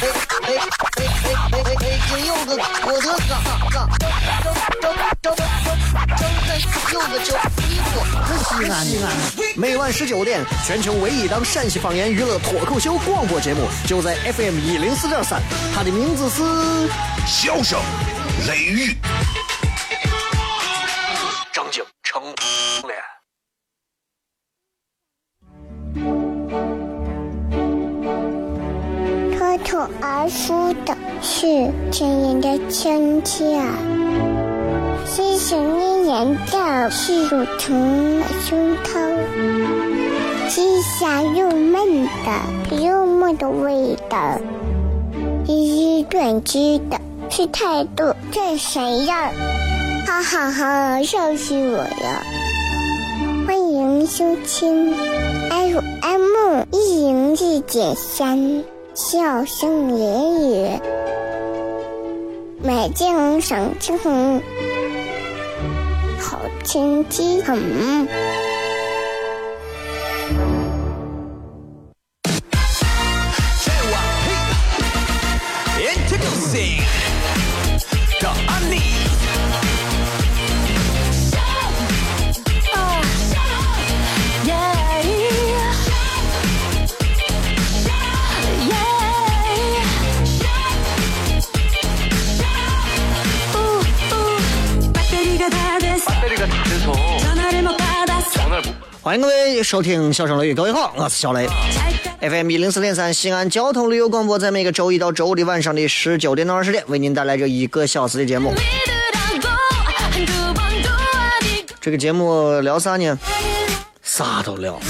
[0.00, 0.54] 哎哎
[0.96, 1.02] 哎！
[1.50, 1.58] 北
[2.08, 3.26] 京有个我的哥
[3.72, 4.14] 哥，张张
[4.80, 4.86] 张
[5.20, 5.36] 张张
[6.92, 7.28] 有个叫
[8.44, 9.06] 西安西安西安。
[9.56, 15.42] 每晚十九点，全球唯一档陕西方言娱乐脱口秀广播节目，就在 FM 一零四点三。
[15.74, 16.42] 它的名字是
[17.26, 17.80] 《笑声
[18.46, 18.96] 雷雨》。
[31.58, 33.60] 是亲人的亲切，
[35.04, 39.18] 细细念念的是乳疼的胸膛，
[40.48, 44.38] 是香又闷的幽默的味道，
[45.48, 49.32] 一语断句的是态度这谁呀，
[50.06, 52.22] 哈哈哈，笑死我了！
[53.48, 54.94] 欢迎收听
[55.50, 58.62] FM 一零四点三。
[58.94, 60.68] 笑声言语，
[62.60, 63.96] 美景赏景，
[66.18, 68.08] 好天气很。
[99.62, 101.48] 收听《小声雷雨》，各位好，我是小雷。
[102.20, 108.52] FM 一零四点三西安交通旅游广播，在每个周一到周五的晚上的十九点到二十点，为您带来这一个小时的节目。
[111.80, 113.18] 这个节目聊啥呢？
[114.02, 114.80] 啥都聊。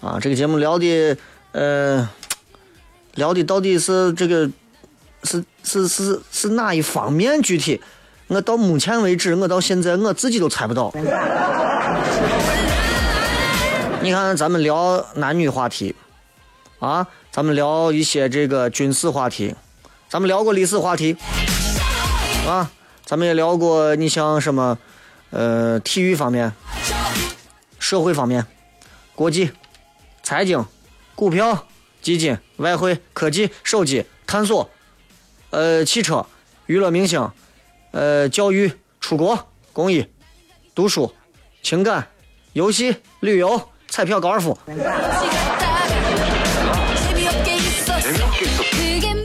[0.00, 1.16] 啊，这个节目聊的，
[1.52, 2.08] 呃，
[3.14, 4.50] 聊的到底是这个，
[5.22, 7.40] 是是是是哪一方面？
[7.42, 7.80] 具体，
[8.28, 10.92] 我到目前为止，我到现在我自己都猜不到。
[14.04, 15.96] 你看，咱们聊男女话题，
[16.78, 19.54] 啊，咱们聊一些这个军事话题，
[20.10, 21.16] 咱们聊过历史话题，
[22.46, 22.70] 啊，
[23.06, 24.76] 咱们也聊过你像什么，
[25.30, 26.52] 呃，体育方面、
[27.78, 28.46] 社会方面、
[29.14, 29.50] 国际、
[30.22, 30.62] 财经、
[31.14, 31.66] 股票、
[32.02, 34.68] 基金、外汇、科技、手机、探索，
[35.48, 36.26] 呃，汽车、
[36.66, 37.26] 娱乐明星，
[37.92, 38.70] 呃，教育、
[39.00, 40.06] 出国、公益、
[40.74, 41.14] 读书、
[41.62, 42.06] 情感、
[42.52, 43.70] 游戏、旅游。
[43.94, 44.58] 彩票、高尔夫，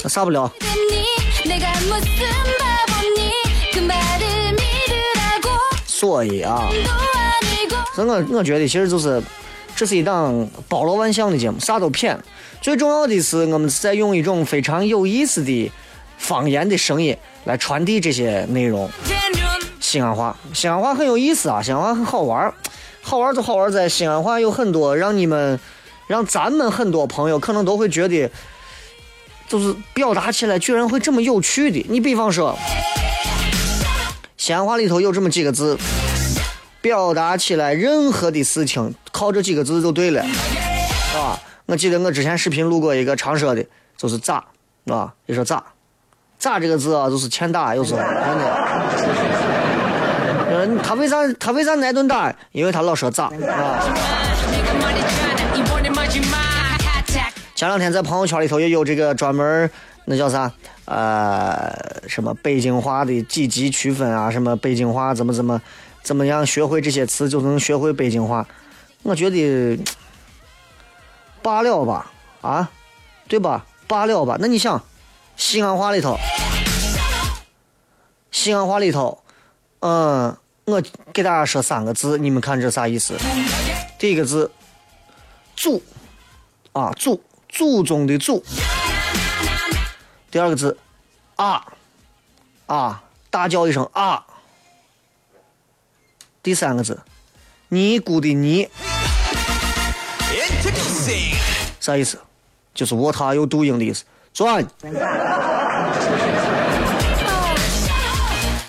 [0.08, 0.48] 啥不了？
[5.88, 6.70] 所以啊，
[7.96, 9.20] 所以我我觉得其实就是，
[9.76, 12.16] 这是一档包罗万象的节目，啥都骗。
[12.62, 15.72] 最重要的是，我们是在用一种非常有意思的
[16.20, 18.88] 方言的声音来传递这些内容。
[19.80, 22.54] 西安话，西安话很有意思啊，西安话很好玩。
[23.10, 25.60] 好玩就好玩，在西安话有很多让你们、
[26.06, 28.30] 让咱们很多朋友可能都会觉得，
[29.48, 31.84] 就是表达起来居然会这么有趣的。
[31.90, 32.56] 你比方说，
[34.38, 35.76] 西安话里头有这么几个字，
[36.82, 40.22] 表达起来任何的事情靠这几个字就对了，
[41.16, 41.34] 啊！
[41.66, 43.66] 我记得我之前视频录过一个常说的，
[43.98, 44.46] 就是咋，
[44.86, 45.64] 啊，你说咋，
[46.38, 48.59] 咋这个字啊，就是欠打，有时候真的。
[50.84, 52.34] 他为啥他为啥挨顿打？
[52.52, 53.80] 因为他老说咋啊。
[57.56, 59.70] 前两天在朋友圈里头也有这个专门
[60.06, 60.50] 那叫啥
[60.86, 61.70] 呃
[62.08, 64.32] 什么北京话的几级区分啊？
[64.32, 65.62] 什么北京话怎么怎么
[66.02, 68.48] 怎么样学会这些词就能学会北京话？
[69.04, 69.80] 我觉得
[71.42, 72.12] 罢了吧
[72.42, 72.70] 啊，
[73.28, 73.66] 对吧？
[73.88, 74.38] 罢了吧。
[74.40, 74.82] 那你想
[75.36, 76.18] 西安话里头，
[78.32, 79.22] 西安话里头，
[79.82, 80.36] 嗯。
[80.70, 80.82] 我
[81.12, 83.18] 给大家说三个字，你们看这啥意思？
[83.98, 84.52] 第一个字
[85.56, 85.82] “祖”，
[86.74, 88.44] 啊，祖，祖宗的祖。
[90.30, 90.78] 第二个字
[91.36, 91.66] “啊”，
[92.68, 94.24] 啊，大叫一声“啊”。
[96.44, 97.02] 第三个字
[97.70, 98.70] “尼姑的尼”，
[101.82, 102.20] 啥意思？
[102.74, 104.04] 就是 What are you doing 的意思。
[104.32, 104.66] 转，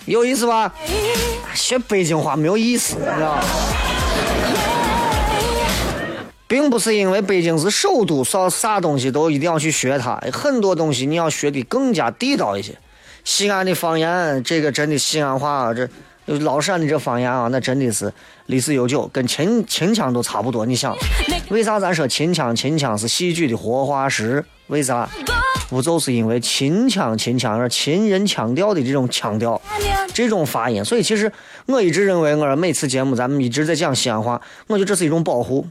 [0.07, 0.75] 有意思吧？
[1.55, 3.43] 学北京话没有意思，你知道吗？
[6.47, 12.77] 并不是因为北京是首都，啥啥东西都一定要去学它，很多东西你要学的更加地道一些。
[13.23, 15.89] 西安的方言，这个真的西安话，这
[16.27, 18.13] 老陕的这方言啊，那真的是
[18.47, 20.67] 历史悠久，跟秦秦腔都差不多。
[20.67, 20.97] 你想，
[21.51, 22.57] 为啥咱说秦腔？
[22.57, 25.09] 秦腔是戏剧的活化石，为啥？
[25.71, 27.17] 不就是因为秦腔？
[27.17, 29.59] 秦腔是秦人腔调的这种腔调，
[30.13, 30.85] 这种发音。
[30.85, 31.33] 所以其实
[31.67, 35.65] 我一直认为，我每次节目咱们一直在讲西安话，我觉得这是一种保护。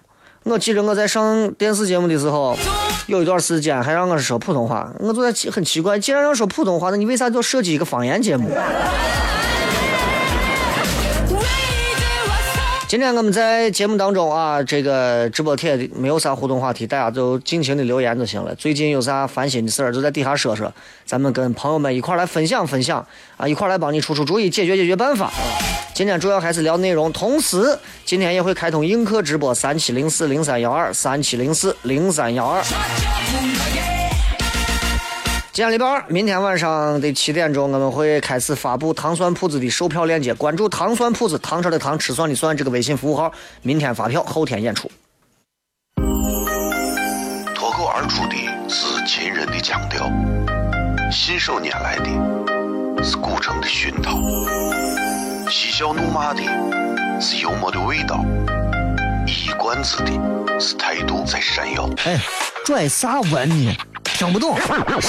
[0.43, 2.57] 我记得我在上电视节目的时候，
[3.07, 8.49] 有一段时间还让我说普通话，我就在很奇怪，既然要说普通话，那你为啥就设计一个方言节目？
[12.89, 18.55] 今天我们在节目当中啊，这个直播贴没有啥互动话题，大家就尽情的留言就行了。
[18.55, 20.73] 最近有啥烦心的事儿，就在底下说说，
[21.05, 23.05] 咱们跟朋友们一块来分享分享
[23.37, 25.37] 啊，一块来帮你出出主意，解决解决办法啊。
[25.93, 32.59] 今天主要还是聊内容，同时今天也会开通映客直播三七零四零三幺二三七零四零三幺二。
[35.59, 40.33] 今天礼拜二，明天晚上的七点钟，我们会开始发布糖蒜铺子的售票链接。
[40.33, 43.29] 关注糖蒜铺子，糖车的糖，吃蒜的蒜，这个微信服务号，
[43.61, 44.89] 明天发票，后天演出。
[47.53, 50.09] 脱口而出的是秦人的腔调，
[51.11, 54.17] 信手拈来的是古城的熏陶，
[55.49, 56.41] 嬉笑怒骂的
[57.19, 58.23] 是幽默的味道，
[59.27, 61.89] 一冠子的是态度在闪耀。
[62.05, 62.17] 哎，
[62.63, 63.75] 拽啥文呢？
[64.19, 64.59] 听不懂，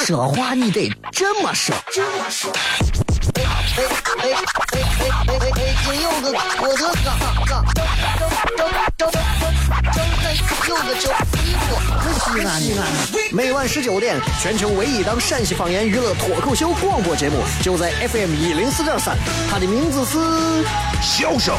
[0.07, 1.75] 说话你得这么说。
[1.75, 4.31] 哎哎哎哎
[4.71, 5.75] 哎哎哎！
[5.85, 6.31] 今有个
[6.61, 7.11] 我的嘎
[7.45, 10.31] 嘎，张张张张张
[10.69, 11.75] 有个叫西瓜，
[12.15, 12.87] 西安西安。
[13.33, 19.19] 每晚十九点，全球唯一档陕西方言娱乐脱口秀广播节目，就在 FM 一零四点三，
[19.51, 20.19] 它的名字是
[21.03, 21.57] 《笑声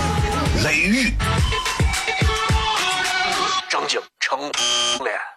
[0.64, 1.10] 雷雨》，
[3.70, 4.40] 张景成
[5.04, 5.31] 脸。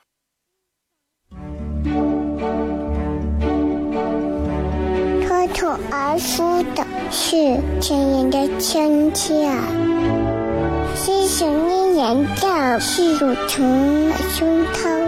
[5.54, 9.48] 脱口而出的是亲人的亲切，
[10.96, 15.06] 是想念人的是乳虫的胸膛，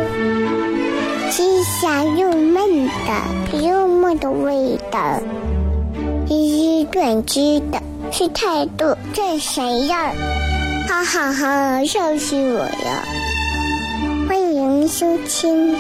[1.31, 5.20] 是香又闷的幽默的味道，
[6.28, 7.82] 是短知的
[8.12, 9.96] 是态度最闪耀，
[10.88, 13.04] 哈哈哈，笑死我了！
[14.28, 15.75] 欢迎收听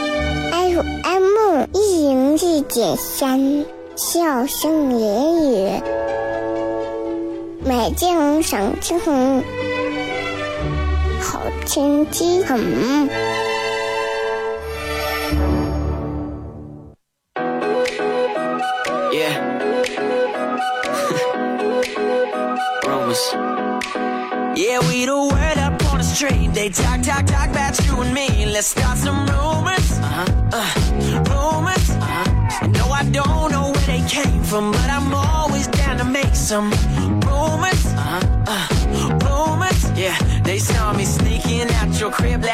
[0.50, 3.75] FM 一零四点三。
[3.96, 5.82] 笑声言语，
[7.64, 9.42] 美景赏青红，
[11.18, 13.08] 好天气很。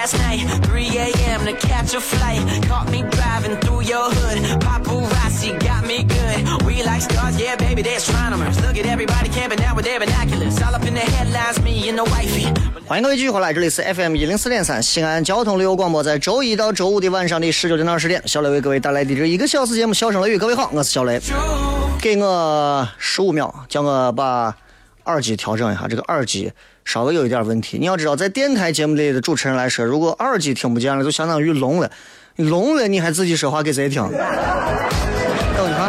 [0.03, 0.43] Last night.
[0.67, 1.47] 3 a.m.
[1.47, 2.43] to catch a flight.
[2.67, 4.39] Caught me driving through your hood.
[4.61, 6.67] Paparazzi got me good.
[6.67, 8.59] We like stars, yeah, baby, they're astronomers.
[8.61, 10.61] Look at everybody camping out with their binoculars.
[10.61, 12.53] All up in the headlines, me and the wifey.
[12.87, 20.37] 欢迎各位继续回来，这里是 FM 一零四点三西安交通旅游广播，在周一到周五的晚上的十九点到二十点，小雷为各位带来的这一个小时节目《笑声雷雨》。
[20.39, 21.21] 各位好，我是小雷，
[22.01, 24.55] 给我十五秒，叫我把
[25.05, 26.53] 耳机调整一下，这个耳机
[26.85, 27.79] 稍微有一点问题。
[27.79, 31.91] 你要知道，在电台节目里的主持人来说，如果耳机听不见了，就相当于聋了，
[32.37, 34.03] 聋了你还自己说话给谁听？
[35.57, 35.89] 等一下。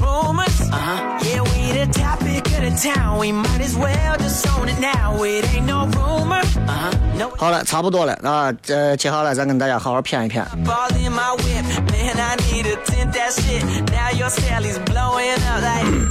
[0.00, 0.60] Rumors?
[0.70, 0.72] Uh huh.
[0.72, 0.72] Wait, what?
[0.72, 0.72] Rumors?
[0.72, 1.18] Uh huh.
[1.22, 3.18] Yeah, we the topic of the town.
[3.18, 5.22] We might as well just own it now.
[5.22, 6.42] It ain't no rumor.
[6.66, 6.90] Uh.
[7.16, 7.30] No.
[7.36, 10.42] 好了，差不多了啊，这接下来咱跟大家好好谝一谝。
[10.64, 11.64] Ball in my whip.
[11.90, 13.62] Man, I need to tint that shit.
[13.90, 16.08] Now your Sally's blowing up like.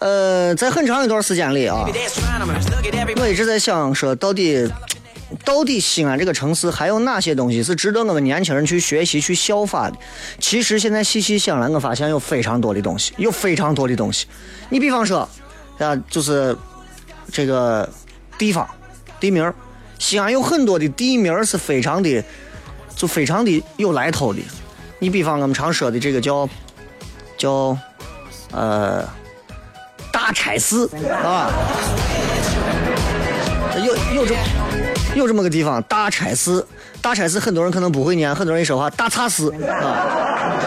[0.00, 1.86] 呃，在很长一段时间里啊.
[3.16, 4.70] 我一直在想说，到底
[5.44, 9.96] 到底西安这个城市还有哪些东西是值得我们年轻人去学习、去效法的？
[10.38, 14.26] 其实现在细细想来，我发现有非常多的东西，有非常多的东西。
[14.68, 15.28] 你比方说，
[15.78, 16.56] 啊，就是
[17.32, 17.88] 这个
[18.38, 18.68] 地方
[19.18, 19.52] 地名，
[19.98, 22.22] 西安有很多的地名是非常的，
[22.94, 24.40] 就非常的有来头的。
[24.98, 26.48] 你比方我们常说的这个叫
[27.36, 27.76] 叫
[28.52, 29.06] 呃
[30.12, 31.50] 大差寺啊。
[33.84, 34.36] 有有这
[35.14, 36.66] 有这么个地方，大差寺。
[37.00, 40.58] 大差寺很多人可能不会念，很多人一说话大差寺啊。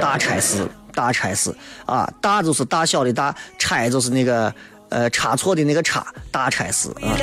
[0.00, 4.52] 大差寺，大差寺啊，大就是大小的大，差就是那个
[4.90, 7.16] 呃差错的那个差，大差寺啊。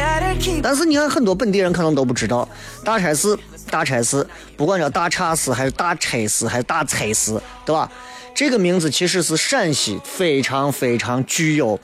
[0.61, 2.47] 但是你看很多本地人可能都不知道，
[2.83, 3.37] 大差寺，
[3.69, 7.89] 大差寺，不管叫大差寺还是大差寺还是大差寺，对吧？
[8.33, 11.79] 这个名字其实是陕西非常非常具有。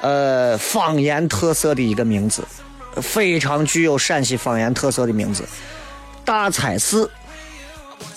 [0.00, 2.44] 呃，方言特色的一个名字，
[3.02, 5.42] 非常具有陕西方言特色的名字，
[6.24, 7.10] 大菜寺，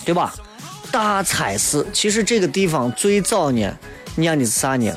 [0.04, 0.32] 对吧？
[0.92, 3.76] 大菜寺，其实这个地方最早呢
[4.14, 4.92] 念的是啥呢？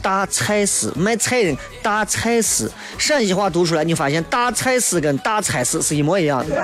[0.00, 6.54] 大菜市卖菜的大菜市，陕西话读出来，你发现大菜市跟大菜市是一模一样的。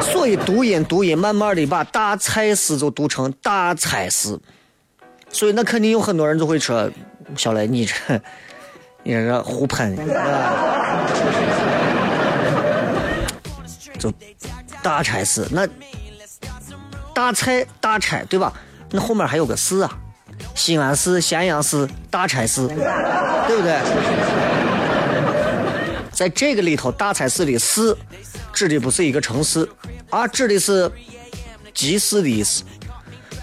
[0.12, 4.38] 所以读音读音，慢慢的把大菜市就读成大菜市，
[5.30, 6.90] 所以那肯定有很多人就会说。
[7.36, 7.94] 小雷，你这，
[9.02, 9.96] 你这胡喷，
[13.98, 14.12] 就
[14.82, 15.66] 大差事，那
[17.14, 18.52] 大菜大差对吧？
[18.90, 19.90] 那后面还有个市啊，
[20.54, 23.78] 西安市、咸阳市、大差市，对不对？
[26.12, 27.96] 在这个里头，大差市的市
[28.52, 29.68] 指的不是一个城市，
[30.10, 30.90] 而指的是
[31.72, 32.62] 集市的意思。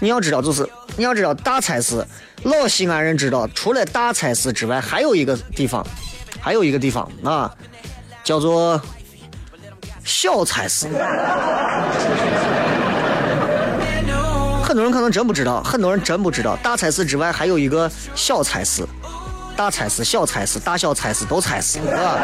[0.00, 2.04] 你要知道，就是你要知道大差市。
[2.44, 5.86] 老西安人知道，除了大菜市之外，还有一个地方，
[6.40, 7.54] 还有一个地方啊，
[8.24, 8.80] 叫做
[10.04, 10.88] 小菜市。
[14.64, 18.84] 很多人可能真不知道，很多人真不知道，大菜市之外还有一个小菜市，
[19.56, 22.18] 大菜市、小菜市、大小菜市都菜市，是吧？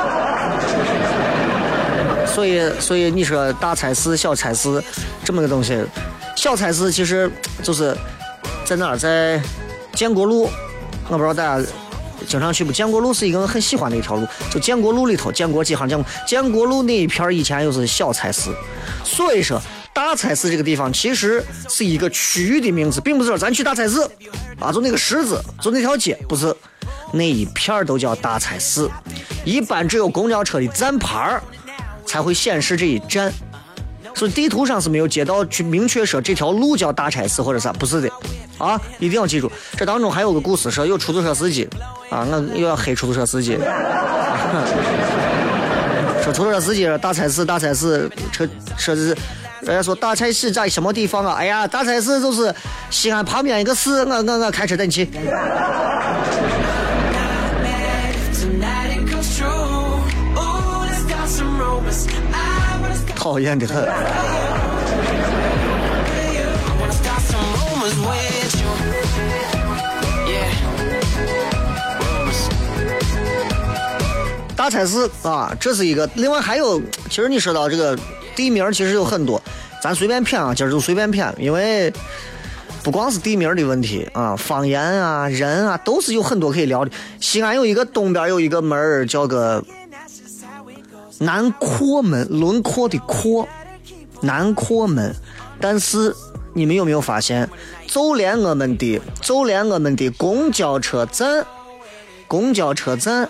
[2.27, 4.83] 所以，所以你说大菜市、小菜市
[5.25, 5.81] 这么个东西，
[6.35, 7.31] 小菜市其实
[7.63, 7.97] 就是
[8.69, 9.41] 在哪儿在？
[9.95, 10.43] 建国路，
[11.09, 11.67] 我不知道大家
[12.27, 12.71] 经常去不？
[12.71, 18.51] 建国路是一个我很喜欢的一条路，就建国路里头，建国几行建国，建国路那一片以前又是小菜市，
[19.03, 19.59] 所以说
[19.95, 24.03] 大菜市这个地方其实是一个区域的名字，并不是说咱去大菜市
[24.61, 26.55] 啊，就那个十字，就那条街，不是
[27.11, 28.87] 那一片都叫大菜市，
[29.47, 31.43] 一般只有公交车的站牌儿
[32.05, 33.33] 才会显示这一站。
[34.15, 38.11] 所以地图上是没有街道去明确说这条路叫大菜市或者啥，不是的，
[38.59, 39.51] 啊，一定要记住。
[39.77, 41.69] 这当中还有个故事，说有出租车司机，
[42.11, 43.59] 啊，我又要黑出租车司机。
[46.23, 48.47] 说出租车司机大差市，大差市，车
[48.77, 49.17] 车子，
[49.63, 51.35] 人家说大差市在什么地方啊？
[51.39, 52.55] 哎呀，大差市就是
[52.91, 55.09] 西安旁边一个市，我我我开车带你去。
[63.15, 63.89] 讨厌的很。
[74.69, 76.07] 大菜市啊，这是一个。
[76.17, 77.99] 另外还有，其实你说到这个
[78.37, 79.41] 地名，其实有很多，
[79.83, 81.91] 咱随便谝啊，今儿就随便谝，因为
[82.83, 86.91] 不光是地名的问题啊，方言啊，人啊，都是有很多可以聊的。
[87.19, 89.65] 西安有一个东边有一个门，叫个。
[91.21, 93.49] 南阔门，轮廓的阔，
[94.21, 95.15] 南阔门。
[95.59, 96.15] 但是
[96.53, 97.49] 你们有没有发现，
[97.87, 101.47] 就连我们的，就连我们的公交车站，
[102.29, 103.29] 公交车站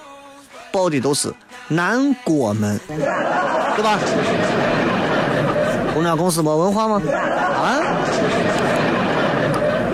[0.73, 1.33] 报的都是
[1.69, 3.99] 南国门，对吧？
[5.95, 7.03] 公交公司没文化吗？
[7.11, 7.81] 啊？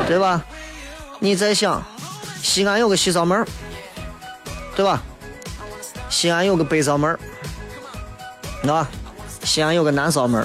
[0.06, 0.42] 对吧？
[1.18, 1.82] 你在想，
[2.42, 3.46] 西安有个西扫门，
[4.76, 5.02] 对吧？
[6.10, 7.18] 西安有个北扫门。
[8.62, 8.86] 那
[9.42, 10.42] 西安有个南扫门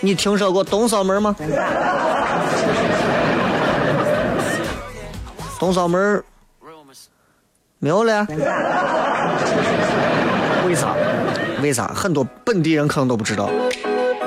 [0.00, 1.36] 你听说过东扫门吗？
[5.58, 6.24] 东扫门
[7.78, 8.26] 没有了。
[11.60, 11.86] 为啥？
[11.88, 13.50] 很多本地人可能都不知道。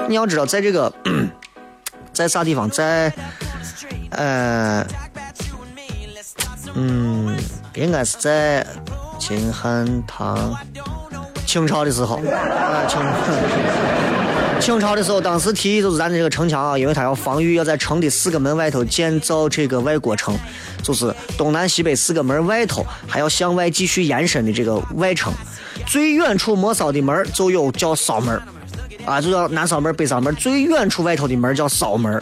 [0.08, 0.92] 你要知道，在这个，
[2.13, 2.70] 在啥地方？
[2.70, 3.12] 在，
[4.12, 4.86] 呃，
[6.74, 7.36] 嗯，
[7.75, 8.66] 应该是在
[9.20, 10.54] 秦汉唐。
[11.46, 13.00] 清朝的时候，啊，清
[14.60, 20.36] 清朝的时候，当时提议就是咱的这个城墙啊，因为它要防御，要在城的四个门外头建造这个外国城，
[20.82, 25.32] 就是东南西北四个门外头还要向外继续延伸的这个外城。
[25.86, 28.42] 最远处没扫的门就有叫扫门，
[29.06, 30.36] 啊，就叫南扫门、北扫门。
[30.36, 32.22] 最远处外头的门叫扫门。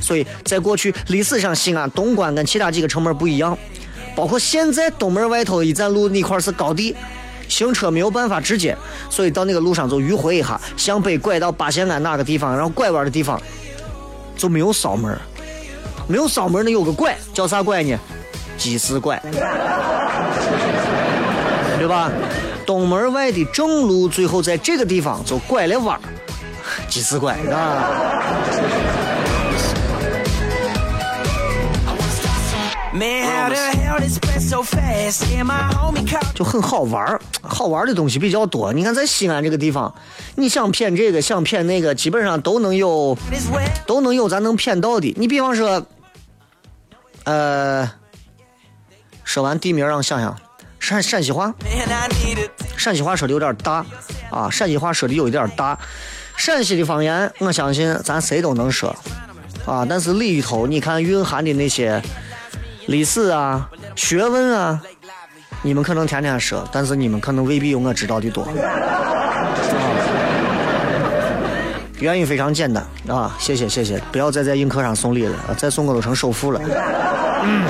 [0.00, 3.58] 所以在过去历史上，西安东关跟其他几个城门不一样，
[4.14, 6.94] 包括现在东门外头一站路那块是高地。
[7.48, 8.76] 行车没有办法直接，
[9.08, 13.40] 所以到那个路上就迂回一下，向北拐到八仙庵那个地方，然后拐弯的地方
[14.36, 15.18] 就没有扫门，
[16.06, 17.98] 没有扫门，那有个拐，叫啥拐呢？
[18.58, 19.18] 鸡丝拐，
[21.78, 22.10] 对吧？
[22.68, 26.02] 东门外的正路，最后在这个地方就拐了弯儿，
[26.86, 27.88] 几次拐啊。
[32.92, 35.22] Man, how the hell this went so fast?
[35.32, 38.70] Yeah, my homie caught 就很好玩儿，好玩儿的东西比较多。
[38.74, 39.94] 你看，在西安这个地方，
[40.34, 43.16] 你想骗这个，想骗那个，基本上都能有，
[43.86, 45.14] 都能有咱能骗到的。
[45.16, 45.86] 你比方说，
[47.24, 47.90] 呃，
[49.24, 50.36] 说完地名让我想想，
[50.80, 51.54] 陕陕西话，
[52.76, 53.84] 陕西话说的有点大
[54.30, 55.78] 啊，陕西话说的有一点大。
[56.36, 58.94] 陕西的方言，我相信咱谁都能说
[59.66, 62.00] 啊，但是里头你看蕴含的那些
[62.86, 64.80] 历史啊、学问啊，
[65.62, 68.44] 你们可能天天说，但是你们可能未必有我知道的多。
[68.44, 68.50] 啊，
[71.98, 76.60] 原因非常简单啊，谢谢谢谢，不要再在映客上送礼了，啊再送我都成首富了。
[77.42, 77.64] 嗯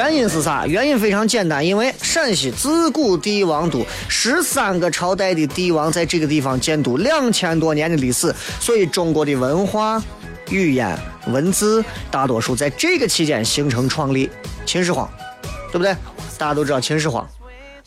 [0.00, 0.66] 原因是啥？
[0.66, 10.02] 原因非常简单，因为陕西自古帝王都，十三个朝代的帝王在这个地方建都，两千多年的历史，所以中国的文化、
[10.48, 14.30] 语言、文字大多数在这个期间形成创立。
[14.64, 15.06] 秦始皇，
[15.70, 15.94] 对不对？
[16.38, 17.28] 大家都知道秦始皇。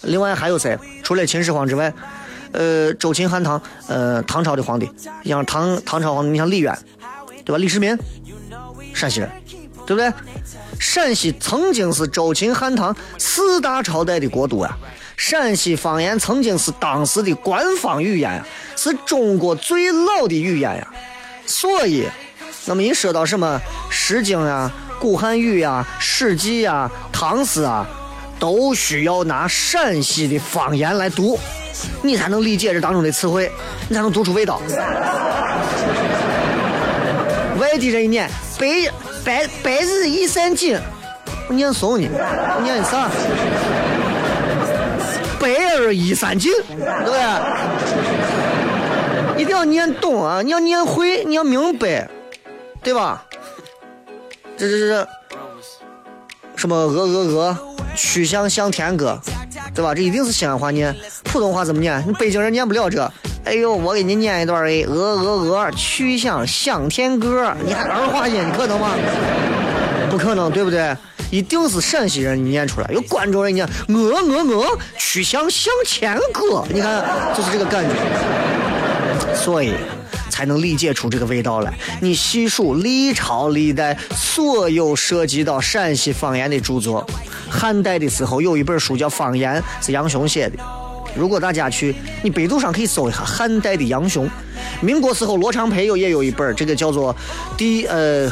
[0.03, 0.77] 另外还有谁？
[1.01, 1.91] 除了秦始皇之外，
[2.51, 4.88] 呃，周秦汉唐，呃，唐朝的皇帝，
[5.25, 6.77] 像唐唐朝皇帝，你像李渊，
[7.43, 7.58] 对吧？
[7.58, 7.98] 李世民，
[8.93, 9.32] 陕西人，
[9.88, 10.12] 对不对？
[10.80, 14.77] 陕西曾经是周秦汉唐四大朝代的国都啊。
[15.15, 20.88] 陕西方言曾经是当时的官方语言呀，是中国最老的语言呀。
[21.46, 22.08] 所以，
[22.65, 23.60] 那么一说到什么
[23.92, 27.86] 《诗经》呀、古汉语呀、史记呀、唐诗啊，
[28.39, 31.38] 都需要拿陕西的方言来读，
[32.01, 33.51] 你才能理解这当中的词汇，
[33.88, 34.60] 你才能读出味道。
[37.63, 38.29] 外地人一念
[38.60, 38.67] 白
[39.24, 40.77] 白白日依山尽，
[41.48, 43.10] 我念怂你，我念的啥？
[45.39, 47.18] 白日依山尽，对不对？
[49.42, 50.42] 一定要念懂啊！
[50.42, 52.09] 你要念会，你要明白，
[52.83, 53.24] 对吧？
[54.57, 55.07] 这这这
[56.57, 57.57] 什么鹅鹅鹅，
[57.96, 59.18] 曲项向天歌，
[59.74, 59.96] 对吧？
[59.96, 62.03] 这一定是西安话念，普通话怎么念？
[62.05, 63.09] 你北京人念不了这。
[63.46, 68.92] 哎呦，我给你念一段哎，鹅鹅鹅，曲项向天歌，你还儿化音，你可能吗？
[70.10, 70.96] 不可能，对不对？
[71.29, 77.03] 一定是陕西人你念出来，有关中人念鹅鹅鹅，曲项向前歌，你看
[77.36, 77.94] 就是这个感觉。
[79.36, 79.74] 所以
[80.29, 81.74] 才能理解出这个味道来。
[82.01, 87.06] 你细数历朝历代所有涉及到陕西方言的著作，
[87.50, 90.58] 汉代的时候有一本书叫《方言》，是杨雄写的。
[91.16, 94.30] 如果大家去，你百度上可以搜一下汉代的杨雄。
[94.82, 97.16] 民国时候罗长培有也有一本，这个叫做
[97.58, 98.30] 第呃，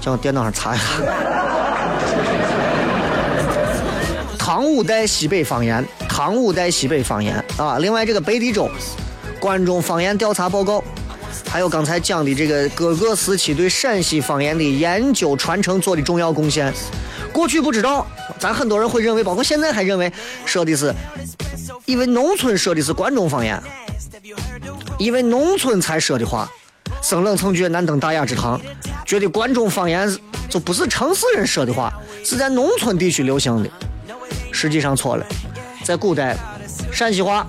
[0.00, 0.84] 叫我电脑上查一下。
[4.38, 7.78] 唐五代西北方言，唐五代西北方言啊。
[7.78, 8.68] 另外，这个北地州
[9.38, 10.82] 关中方言调查报告，
[11.48, 16.72] 还有刚才讲的这个各个时期对陕西方言的研究传承做的重要贡献。
[17.32, 18.06] 过去不知道，
[18.38, 20.12] 咱很多人会认为，包括现在还认为
[20.44, 20.94] 说的是，
[21.84, 23.62] 因为农村说的是关中方言，
[24.98, 26.50] 因为农村才说的话。
[27.02, 28.60] 生冷曾觉难登大雅之堂，
[29.04, 30.10] 觉得关中方言
[30.48, 31.92] 就不是城市人说的话，
[32.24, 33.70] 是在农村地区流行的。
[34.50, 35.24] 实际上错了，
[35.84, 36.36] 在古代，
[36.90, 37.46] 陕西话、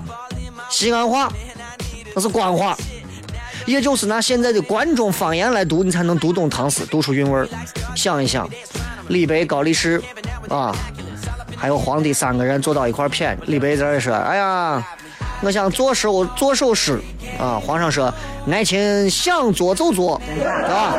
[0.70, 1.32] 西安话
[2.14, 2.76] 那是官话，
[3.66, 7.48] 也就是拿现在的关中方言来读，你才能读懂唐诗，读出韵味儿。
[7.94, 8.48] 想一想，
[9.08, 10.02] 李白、高力士
[10.48, 10.74] 啊，
[11.56, 14.82] 还有皇帝三个人坐到一块儿谝，李白在这说：“哎呀，
[15.42, 16.98] 我想作首作首诗
[17.38, 18.12] 啊。”皇上说
[18.50, 20.96] ：“爱卿想做就做，对吧？”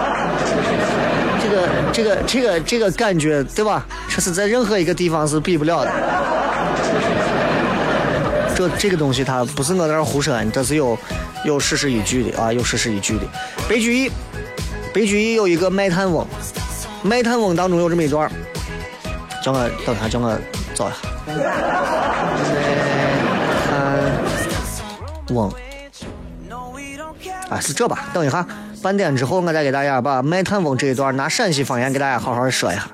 [1.41, 3.85] 这个这个这个这个感觉，对吧？
[4.07, 5.91] 这是在任何一个地方是比不了的。
[8.55, 10.97] 这这个东西它不是我在这儿胡说，这是有
[11.45, 13.23] 有事实依据的啊，有事实依据的。
[13.67, 14.09] 白居易，
[14.93, 16.25] 白居易有一个《卖炭翁》，
[17.07, 18.31] 《卖炭翁》当中有这么一段，
[19.43, 20.37] 叫我等下，叫我
[20.75, 20.97] 找一下。
[25.29, 25.49] 翁，
[27.49, 28.09] 啊，是这吧？
[28.13, 28.45] 等一下，
[28.81, 32.87] 半点之后我再给大家把《卖炭翁》这一段拿陕西方言给大家好好说一下。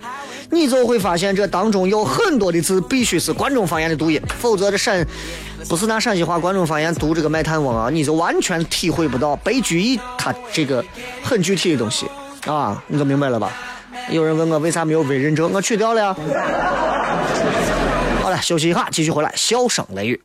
[0.50, 5.06] 你就会发现这当中有很多的字必须是关中方言的读音，否则这陕
[5.70, 10.84] 不是拿陕西话观众方言读这个卖炭翁啊，你就完全体会不到白居易他这个
[11.24, 12.06] 很具体的东西
[12.46, 13.52] 啊，你就明白了吧？
[14.10, 16.16] 有人问我为啥没有委任证，我去掉了呀。
[18.22, 20.22] 好了，休息一下，继续回来，笑声雷雨。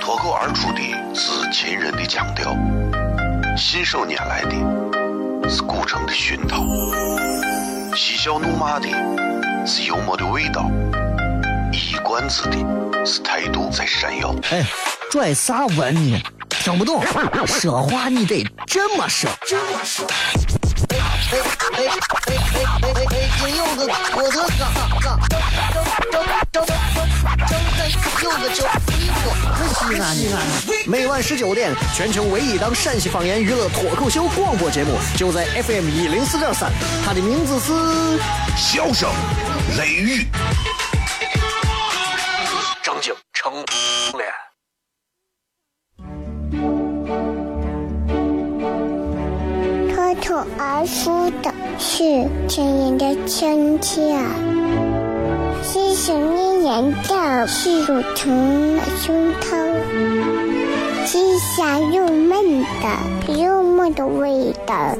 [0.00, 0.80] 脱口而出的
[1.14, 2.56] 是秦人的腔调，
[3.56, 6.64] 信手拈来的是古城的熏陶，
[7.94, 8.88] 嬉笑怒骂的
[9.66, 10.70] 是幽默的味道，
[11.76, 12.56] 一冠子的
[13.04, 14.34] 是态度在闪耀。
[14.50, 14.64] 哎，
[15.10, 16.18] 拽啥文呢？
[16.48, 17.04] 听不懂，
[17.46, 19.28] 说话你得这么说。
[19.46, 20.06] 这么说。
[20.88, 23.28] 哎哎哎哎哎哎哎！
[23.38, 24.46] 金柚子，我的个
[25.00, 25.12] 个，张
[26.10, 26.66] 张张张
[27.44, 27.78] 张开
[28.22, 28.64] 柚子酒，
[29.74, 30.34] 西安西安，
[30.86, 36.72] 每晚十九点，全球唯一档陕西方言娱乐脱口秀广播节目，就在 FM 一零四点三，
[37.04, 37.72] 它的名字是
[38.56, 39.10] 《笑声
[39.76, 40.22] 雷雨》，
[44.16, 44.26] 脸。
[49.94, 54.18] 脱口而出的是甜人的亲切，
[55.62, 59.46] 是想念人的是乳虫的胸膛，
[61.06, 64.94] 是香又闷的幽默的味道，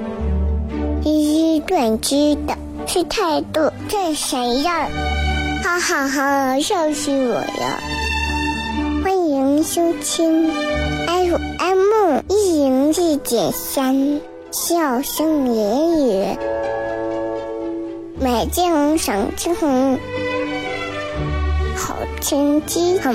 [1.02, 4.88] 是短知的是态度这谁样？
[5.62, 8.05] 哈哈哈，笑死我了！
[9.06, 10.50] 欢迎收听
[11.06, 14.20] FM 一零四点三。
[14.50, 16.36] 笑声言语，
[18.18, 19.54] 美景赏景，
[21.76, 23.14] 好天气很。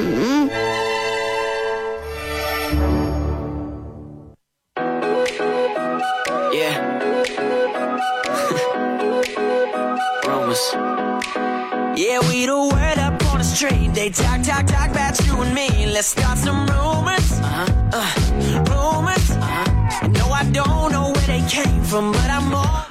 [6.54, 6.77] Yeah.
[10.23, 10.73] Rumors.
[11.97, 13.20] Yeah, we the word up on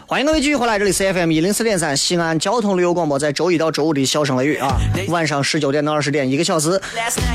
[0.09, 6.81] 欢迎各位继续回来这里 cfm 一零四点三西安交通旅游广播在周一到周五的笑声雷雨啊晚上十九点到二十点一个小时。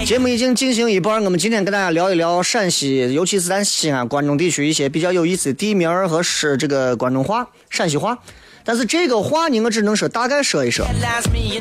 [0.06, 8.18] 节目已经进行一半我们今天跟大家聊一聊陕西尤其是咱西安关中地区一些比较有意思的地名和是这个关中话陕西话。
[8.68, 10.88] 但是这个话你我只能说大概说一说。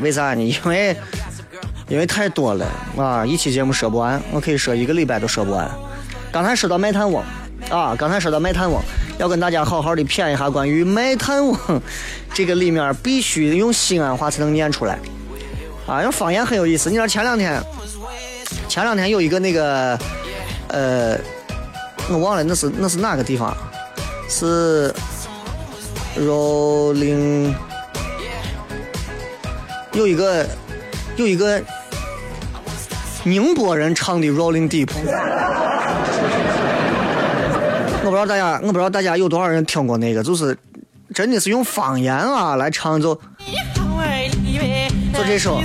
[0.00, 0.42] 为啥呢？
[0.42, 0.96] 因为
[1.88, 2.66] 因为太多了
[2.96, 5.70] 啊，一期节目说不完，我可以说一个礼拜都说不完。
[6.32, 7.22] 刚才说到卖炭翁
[7.70, 8.80] 啊，刚才说到卖炭翁，
[9.18, 11.56] 要跟大家好好的谝一下关于卖炭翁
[12.32, 14.98] 这个里面必须用西安话才能念出来
[15.86, 16.88] 啊，用方言很有意思。
[16.88, 17.62] 你知道前两天
[18.68, 19.98] 前两天有一个那个
[20.68, 21.16] 呃，
[22.10, 23.56] 我忘了那是那是哪个地方，
[24.28, 24.92] 是
[26.18, 27.54] Rolling
[29.92, 30.44] 有一个
[31.16, 31.62] 有一个
[33.22, 34.88] 宁波人唱的 Rolling Deep，
[38.02, 40.58] 我不知道大家我不知道大家有多少人听过那个，就是
[41.14, 43.20] 真的是用方言啊来唱就就
[45.24, 45.60] 这首。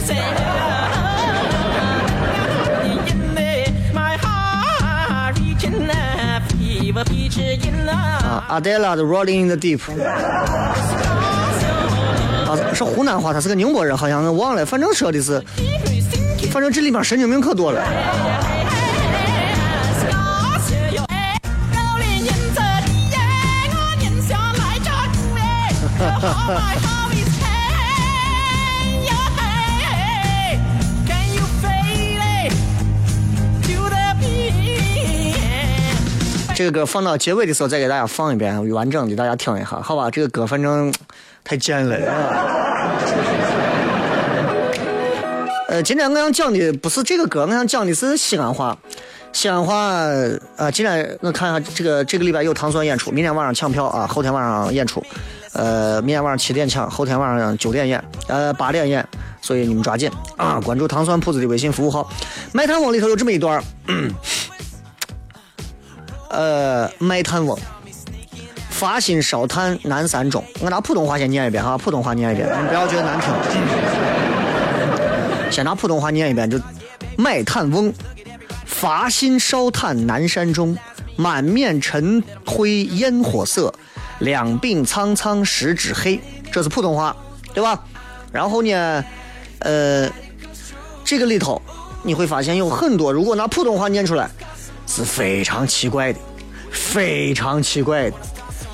[8.21, 9.77] 啊，阿黛拉的《Rolling in the Deep》
[12.73, 15.43] 是湖南话，他是个宁波人，好像我忘了，反正说的是，
[16.51, 17.83] 反正这里面神经病可多了。
[36.55, 40.11] 这个歌放到结尾的时候再给大家放一遍，完整的大家听一下，好吧？
[40.11, 40.93] 这个歌反正
[41.49, 41.95] 太贱了。
[45.67, 48.77] 呃，今天我想讲的不是这个歌，我想讲的是西安话。
[49.33, 49.75] 西安话
[50.57, 55.03] 啊，今天我看一下这个这个礼拜有糖蒜演出，明天晚上抢票啊，后天晚上演出。
[55.53, 59.03] 呃，明天晚上七点抢，后天晚上九点演，呃八点演，
[59.41, 60.07] 所以你们抓紧
[60.37, 60.61] 啊！
[60.63, 62.07] 关注糖蒜铺子的微信服务号。
[62.51, 63.63] 卖炭翁里头有这么一段儿。
[66.29, 67.57] 呃，卖炭翁，
[68.79, 70.41] 伐薪烧炭南山中。
[70.61, 73.29] 我拿普通话先念一遍哈，普通话念一遍，你不要觉得难听。
[75.51, 76.57] 先拿普通话念一遍，就
[77.17, 77.93] 卖炭翁，
[78.65, 80.77] 伐薪烧炭南山中，
[81.17, 83.73] 满面尘灰烟火色，
[84.19, 86.17] 两鬓苍苍十指黑。
[86.49, 87.13] 这是普通话，
[87.53, 87.83] 对吧？
[88.31, 89.03] 然后呢，
[89.59, 90.09] 呃，
[91.03, 91.61] 这个里头
[92.01, 94.29] 你会发现有很多，如果拿普通话念出来。
[94.87, 96.19] 是非常奇怪的，
[96.71, 98.15] 非常奇怪的，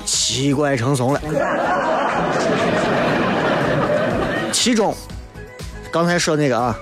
[0.06, 1.20] 奇怪成怂了。
[4.52, 4.96] 其中，
[5.92, 6.74] 刚才说那个啊，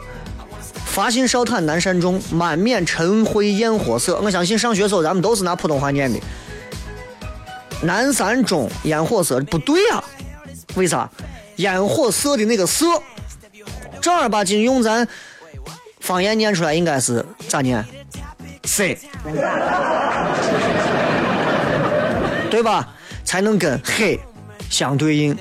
[0.87, 4.21] 发心烧炭南山中，满面尘灰烟火色。
[4.23, 6.21] 我相信上学时候咱们都是拿普通话念的。
[7.83, 10.05] 南山中烟火色不对啊、
[10.77, 11.11] 为啥？
[11.57, 12.87] 烟火色的那个色，
[14.01, 15.07] 正儿八经用咱
[16.01, 17.85] 方言念出来应该是咋念？
[18.65, 18.85] 色，
[22.51, 22.94] 对吧？
[23.35, 24.17] 才能跟黑
[24.71, 25.37] 相对应。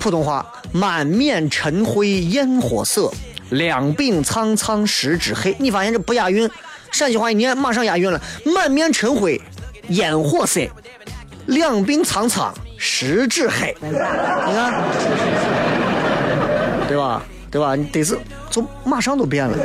[0.00, 3.08] 普通话：满面尘灰烟火色，
[3.50, 5.54] 两鬓苍苍十指黑。
[5.60, 6.50] 你发现这不押韵？
[6.90, 9.40] 陕西话一念马上押韵了：满面尘灰
[9.90, 10.62] 烟火色，
[11.46, 13.72] 两鬓苍苍十指黑。
[13.80, 14.82] 你看，
[16.88, 17.22] 对吧？
[17.52, 17.76] 对吧？
[17.76, 18.18] 你得是
[18.50, 19.56] 就马上都变了。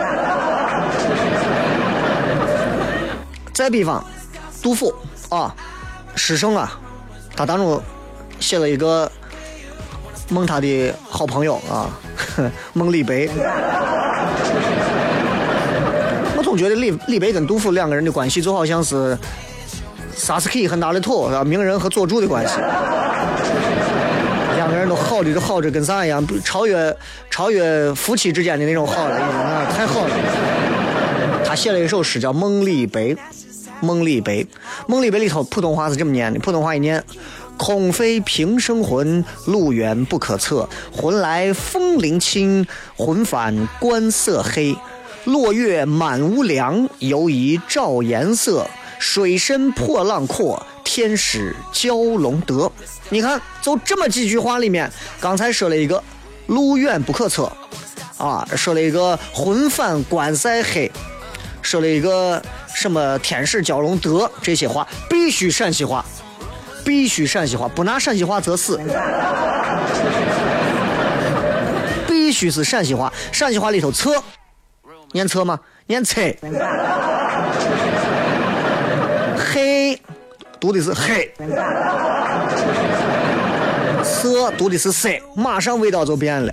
[3.52, 4.06] 再比方，
[4.62, 4.94] 杜甫
[5.30, 5.56] 啊，
[6.16, 6.80] 诗圣啊，
[7.36, 7.82] 他当中
[8.40, 9.12] 写了一个
[10.30, 11.90] 梦他的好朋友啊，
[12.74, 13.28] 梦李白。
[16.38, 19.18] 我总觉得李李白跟杜甫两个人的关系就好像是
[20.16, 21.44] 萨斯克和纳雷托是吧？
[21.44, 22.56] 名人和佐助的关系。
[24.56, 26.98] 两个人都好的都好着跟啥一样，超越
[27.30, 30.16] 超越夫妻之间的那种好了，已经，太好了。
[31.46, 33.02] 他写了一首诗叫《梦李白》，
[33.86, 34.34] 《梦李白》，
[34.88, 37.04] 《梦李白》里头普通话是这么念的，普通话一念：
[37.58, 40.68] 空飞平生魂，路远不可测。
[40.92, 42.66] 魂来风铃轻，
[42.98, 44.76] 魂返关色黑。
[45.26, 48.68] 落月满屋梁，犹疑照颜色。
[48.98, 50.66] 水深破浪阔。
[50.88, 52.72] 天使蛟龙得，
[53.10, 56.02] 你看，就这么几句话里面，刚才说了一个
[56.46, 57.52] 路远不可测，
[58.18, 60.90] 啊，说了一个魂返关塞黑，
[61.64, 62.40] 说了一个
[62.76, 66.06] 什么天使蛟龙德，这些话必须陕西话，
[66.84, 68.80] 必须陕西话，不拿陕西话则死，
[72.08, 74.22] 必须是陕西话，陕西话里头测，
[75.14, 75.60] 念测吗？
[75.88, 76.22] 念测，
[79.54, 80.00] 黑。
[80.58, 81.32] 读的是黑，
[84.04, 86.52] 色读的是色，马上味道就变了。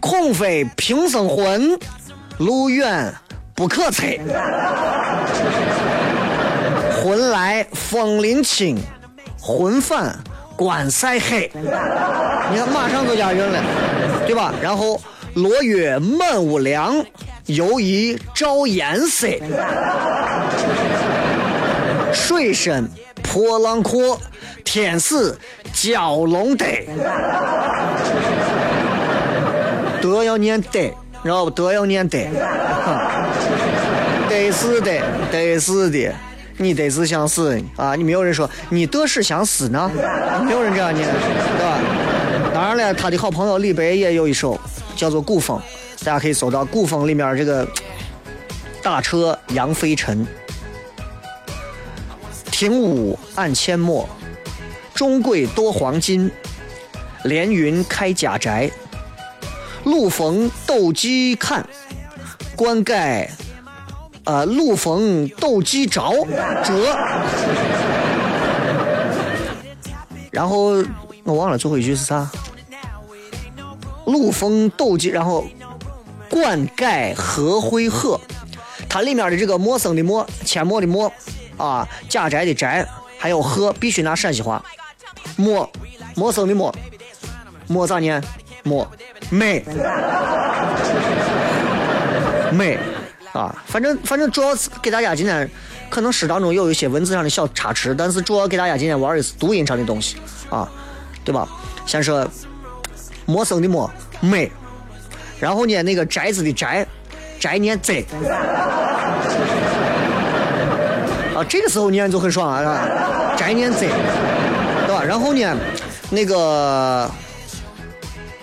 [0.00, 1.76] 空飞平生魂，
[2.38, 3.12] 路远
[3.58, 4.04] 不可测。
[6.94, 8.78] 魂来风林清，
[9.36, 10.16] 魂返
[10.54, 11.50] 关塞黑。
[11.52, 13.60] 你看，马上就押韵了，
[14.28, 14.54] 对吧？
[14.62, 15.00] 然后
[15.34, 17.04] 落月满屋梁，
[17.46, 19.26] 犹疑照颜色。
[22.12, 22.88] 水深。
[23.20, 24.18] 破浪阔，
[24.64, 25.38] 天似
[25.74, 26.88] 蛟龙得，
[30.00, 30.88] 德要念得，
[31.22, 31.50] 知道不？
[31.50, 32.26] 德要念得，
[34.48, 36.14] 得是的，得是的，
[36.56, 37.94] 你得是想死啊！
[37.94, 39.90] 你没有人说你得是想死呢，
[40.42, 41.78] 没有人这样念，对吧？
[42.54, 44.58] 当然了，他的好朋友李白也有一首
[44.96, 45.60] 叫做《古风》，
[46.04, 47.68] 大家可以搜到《古风》里面这个
[48.82, 50.26] 打车扬飞尘。
[52.50, 54.08] 庭午暗阡陌，
[54.94, 56.30] 中贵多黄金。
[57.24, 58.70] 连云开家宅，
[59.84, 61.68] 路逢斗鸡看，
[62.56, 63.28] 冠盖，
[64.28, 66.12] 呃，路逢斗鸡着
[66.62, 66.94] 折。
[70.30, 70.84] 然后
[71.24, 72.30] 我忘了最后一句是啥。
[74.04, 75.46] 路逢斗鸡，然后
[76.28, 78.20] 灌溉何灰鹤，
[78.86, 81.10] 它里面的这个陌生的陌，阡陌的陌。
[81.56, 82.86] 啊，家宅的宅，
[83.16, 84.62] 还有鹤，必须拿陕西话。
[85.36, 85.68] 陌，
[86.14, 86.74] 陌生的陌，
[87.66, 88.22] 陌咋念？
[88.62, 88.86] 陌，
[89.30, 89.64] 美，
[92.52, 92.78] 美，
[93.38, 95.48] 啊，反正反正主要是给大家今天，
[95.88, 100.16] 可能诗当中有一些文字上的小差池，但是主要给大家今天玩的是读音上的东西，
[100.50, 100.68] 啊，
[101.24, 101.48] 对吧？
[101.86, 102.28] 先说
[103.26, 103.88] 陌生的陌，
[104.20, 104.50] 美，
[105.38, 106.84] 然后呢，那个宅子的宅，
[107.38, 108.04] 宅念贼。
[111.36, 113.88] 啊，这个时候念就很爽啊，宅念贼，
[114.84, 115.04] 对吧？
[115.04, 115.56] 然后呢，
[116.10, 117.08] 那个，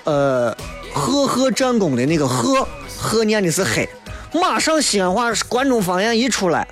[0.05, 0.55] 呃，
[0.93, 2.65] 赫赫战功的那个赫，
[2.97, 3.89] 赫念的是黑，
[4.41, 6.67] 马上西安话关中方言一出来，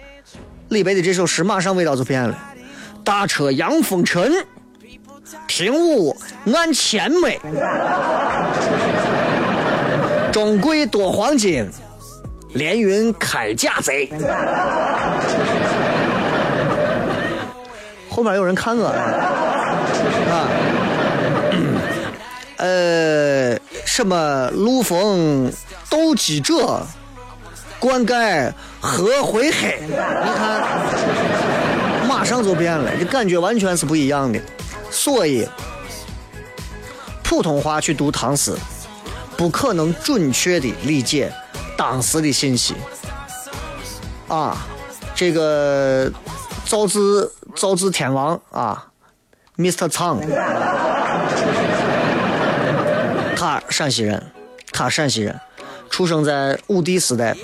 [0.70, 2.38] 李白的这首诗马上味道就变了。
[3.04, 4.32] 大车扬风尘，
[5.48, 6.16] 庭午
[6.54, 7.30] 暗阡陌，
[10.32, 11.70] 中贵多黄金，
[12.54, 14.10] 连云开甲贼。
[18.10, 18.88] 后面有人看我。
[20.30, 20.48] 啊，
[22.58, 24.50] 呃，什么？
[24.54, 25.52] 陆逢
[25.90, 26.86] 斗鸡者，
[27.84, 29.78] 灌溉何回黑？
[29.82, 30.64] 你看，
[32.08, 34.40] 马上就变了，这感觉完全是不一样的。
[34.90, 35.46] 所以，
[37.22, 38.56] 普通话去读唐诗，
[39.36, 41.30] 不可能准确的理解
[41.76, 42.74] 当时的信息。
[44.30, 44.66] 啊，
[45.14, 46.10] 这个
[46.66, 47.30] 造字。
[47.56, 48.88] 造字天王啊
[49.58, 49.88] ，Mr.
[49.88, 50.20] 苍，
[53.38, 54.32] 他陕西人，
[54.72, 55.40] 他陕西人，
[55.88, 57.38] 出生在武帝时代，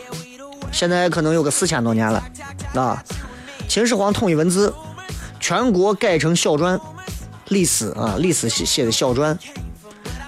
[0.71, 2.23] 现在可能有个四千多年了
[2.75, 3.03] 啊。
[3.67, 4.73] 秦始皇统一文字，
[5.39, 6.79] 全国改成小篆，
[7.49, 9.38] 李斯啊，李斯写写的小篆，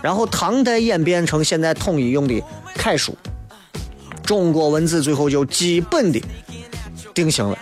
[0.02, 2.44] 然后唐代演变成现在统一用的
[2.76, 3.18] 楷书，
[4.24, 6.22] 中国文字最后就基本的
[7.14, 7.58] 定型了，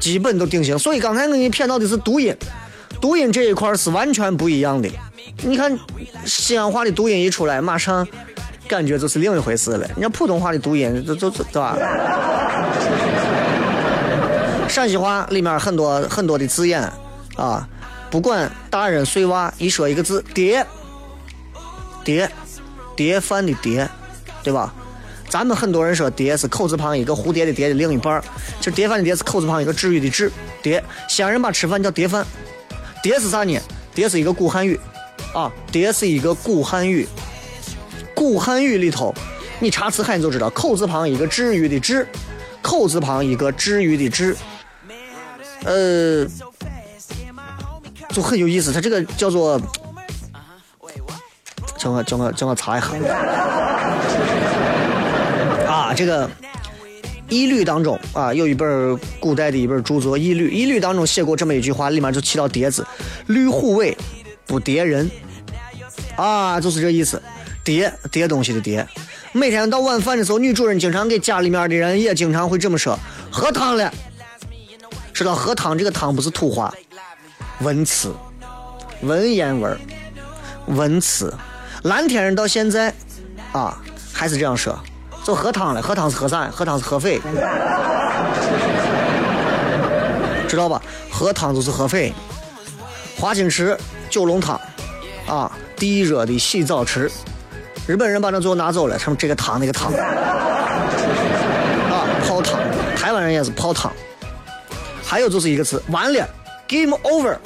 [0.00, 0.78] 基本都定型。
[0.78, 2.34] 所以刚才我给你骗到的是读音，
[3.00, 4.88] 读音这一块是完全不一样的。
[5.42, 5.78] 你看
[6.24, 8.06] 西安话的读音一出来，马上
[8.72, 9.86] 感觉就是另一回事了。
[9.88, 11.76] 人家普通话的读音，这这这对吧？
[14.66, 16.90] 陕西话里面很多很多的字眼
[17.36, 17.68] 啊，
[18.10, 20.66] 不管大人碎娃，一说一个字“爹”，
[22.02, 22.26] 爹，
[22.96, 23.86] 爹饭的爹，
[24.42, 24.72] 对吧？
[25.28, 28.22] 咱们很多人说“爹”是口字旁一个蝴蝶的“蝶”的另一半
[28.58, 30.32] 其实“爹饭”的“爹”是口字旁一个治愈的“治”。
[30.64, 32.24] 爹，西安人把吃饭叫“爹饭
[33.04, 33.60] ”，“爹”是啥呢
[33.94, 34.80] ？“爹”是一个古汉语。
[35.34, 37.06] 啊，爹是一个古汉语，
[38.14, 39.14] 古汉语里头，
[39.58, 42.06] 你查词海你就知道，口字旁一个治愈的治，
[42.60, 44.36] 口字旁一个治愈的治，
[45.64, 46.26] 呃，
[48.10, 48.72] 就很有意思。
[48.72, 49.60] 它这个叫做，
[51.76, 52.88] 叫我叫我叫我查一下。
[55.66, 56.28] 啊，这个
[57.28, 62.86] 《易律》当中啊，有一本古代的一本著作《易律》，《易律》当中写过这么一句话，里面就起到叠字，
[63.26, 63.96] 吕虎尾。
[64.44, 65.08] 不叠人，
[66.16, 67.22] 啊，就是这意思，
[67.64, 68.86] 叠叠东西的叠。
[69.32, 72.98] 每天到晚饭的时候，女主人经常给家里面的人也经常会这么说
[73.30, 73.92] ：“喝汤了。”
[75.12, 76.72] 知道喝汤这个汤不是土话，
[77.60, 78.12] 文词，
[79.02, 79.78] 文言文，
[80.66, 81.32] 文词。
[81.84, 82.92] 蓝天人到现在
[83.52, 83.78] 啊
[84.12, 84.78] 还是这样说，
[85.24, 85.82] 就喝汤了。
[85.82, 86.48] 喝汤是喝啥？
[86.50, 87.20] 喝汤是喝水，
[90.48, 90.80] 知道吧？
[91.10, 92.12] 喝汤就是喝水。
[93.18, 93.76] 华清池。
[94.10, 94.60] 九龙汤，
[95.26, 97.10] 啊，地热的洗澡池，
[97.86, 100.06] 日本人把那最后拿走了，他们这个汤那个汤，啊，
[102.26, 102.60] 泡汤，
[102.96, 103.92] 台湾人也是泡汤，
[105.04, 106.24] 还有就是一个词，完了
[106.68, 107.36] ，game over，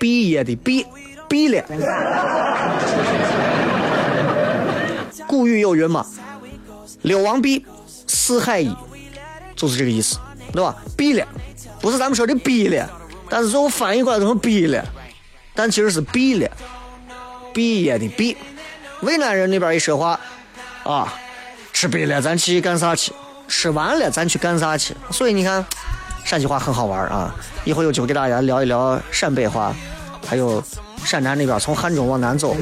[0.00, 0.84] 毕业的毕，
[1.28, 1.64] 毕了，
[5.28, 6.04] 古语有云嘛，
[7.02, 7.64] 六王毕，
[8.08, 8.76] 四海一，
[9.54, 10.18] 就是这个意思，
[10.52, 10.74] 对吧？
[10.96, 11.24] 毕了，
[11.80, 12.90] 不是咱们说的毕了，
[13.28, 14.84] 但是最后翻译过来成毕了。
[15.54, 16.50] 但其实是毕了，
[17.52, 18.36] 毕业的毕。
[19.02, 20.18] 渭南人那边一说话，
[20.84, 21.12] 啊，
[21.72, 23.12] 吃毕了咱去干啥去？
[23.48, 24.96] 吃完了咱去干啥去？
[25.10, 25.64] 所以你看，
[26.24, 27.34] 陕西话很好玩啊！
[27.64, 29.74] 以后有机会给大家聊一聊陕北话，
[30.26, 30.62] 还有
[31.04, 32.56] 陕南那边从汉中往南走，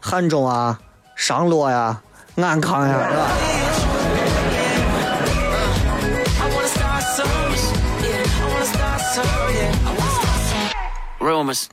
[0.00, 0.78] 汉中啊、
[1.14, 2.00] 商洛呀、
[2.36, 3.28] 安康呀，是吧？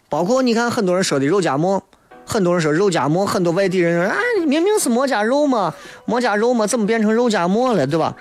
[0.10, 1.82] 包括你看，很多人说的肉夹馍，
[2.25, 5.73] 很多人说肉夹馍，很多外地人说啊，明明是馍夹肉嘛，
[6.06, 8.15] 馍夹肉嘛，怎么变成肉夹馍了，对吧？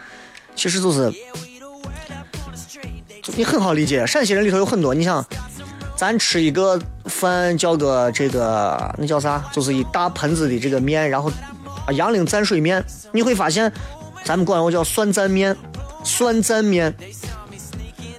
[0.55, 1.13] 其实就是，
[3.37, 5.25] 你很好理解，陕西人里头有很多，你想，
[5.97, 11.31] 咱吃一个饭叫个这个那叫啥，就是一大盆子的这个面，然后
[11.87, 13.73] 啊杨凌蘸水面，你会发现，
[14.25, 15.57] 咱们管我叫酸蘸面，
[16.05, 16.95] 酸蘸面，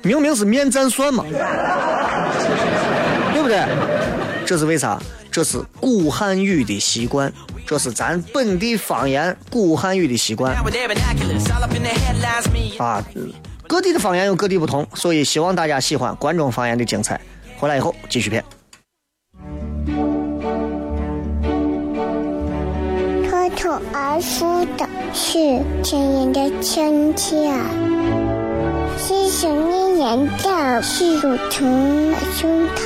[0.01, 1.23] 明明是面蘸蒜嘛。
[3.47, 4.45] 对不对？
[4.45, 4.99] 这是为啥？
[5.31, 7.31] 这是古汉语的习惯，
[7.67, 10.55] 这是咱本地方言古汉语的习惯。
[12.77, 13.03] 啊，
[13.67, 17.19] 各地的方言有各地不同，所以希望大家喜欢关中方言的精彩。
[17.57, 18.43] 回来以后继续片。
[23.27, 27.51] 脱口而出的是甜言的亲切。
[28.97, 32.81] 细细念念的是乳虫的胸膛，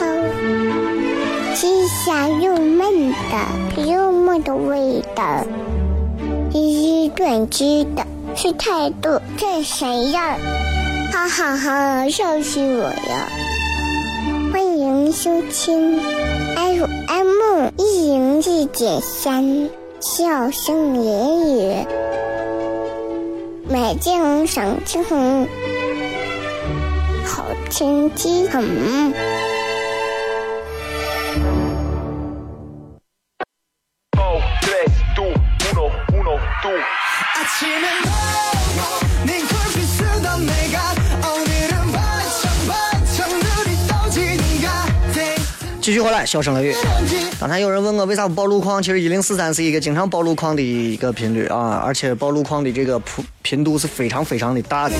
[1.56, 5.46] 细香又闷的幽默的味道，
[6.52, 10.38] 一一断句的是态度这谁呀？
[11.12, 13.30] 哈哈哈，笑死我了！
[14.52, 16.00] 欢迎收听
[16.56, 19.70] FM 一零一点三，
[20.00, 21.86] 笑声言语，
[23.70, 25.04] 美景赏景。
[27.70, 29.14] 天气很。
[45.82, 46.76] 继续回来，小声雷雨。
[47.40, 54.96] 刚才有人问我为啥不报路况，其实一零四三是一个经常报路况的一个频率啊，而且报路况的这个普频度是非常非常的大的。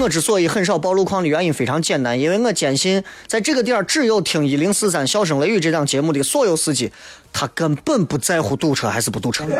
[0.00, 6.90] 我之所以很少报路况的原因非常简单，因为我坚信在这个点儿只有听一零四三小声雷雨这档节目的所有司机，
[7.32, 9.44] 他根本不在乎堵车还是不堵车。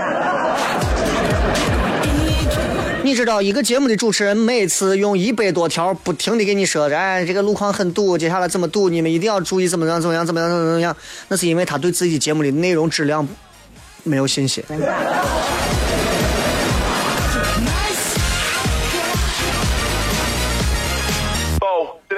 [3.04, 10.96] 你知道一个节目的主持人每次用一百多条不停的给你说，哎，这个路况很堵，接下来怎么堵，你们一定要注意怎么样怎么样怎么样怎么样，
[11.28, 13.26] 那是因为他对自己节目的内容质量
[14.02, 14.64] 没有信心。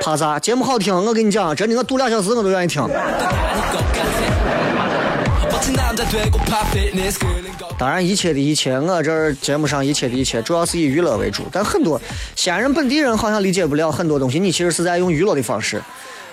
[0.02, 0.38] 怕啥？
[0.38, 2.82] 节目好听，我跟你讲，真的，我读俩小时我都愿意听。
[7.78, 11.44] 当然，一切的一切，我这儿节目上一切的一切，主要是以娱乐为主。
[11.52, 12.00] 但很多
[12.34, 15.82] 西安人本地人好像理解不了很多东西，你其实是在用娱乐的方式，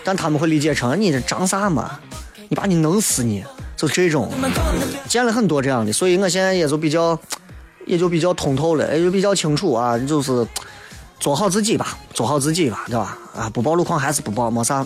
[0.03, 1.99] 但他们会理解成你这长啥嘛？
[2.47, 3.43] 你把你弄死你，
[3.75, 4.31] 就这种。
[5.09, 7.19] 见了很多这样的，所以我现在也就比较，
[7.85, 10.47] 也就比较通透了，也就比较清楚啊，就是
[11.19, 13.17] 做好自己吧，做好自己吧，对吧？
[13.35, 14.85] 啊，不报路况还是不报，没啥，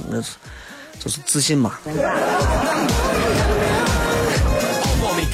[1.00, 1.74] 就是自信嘛。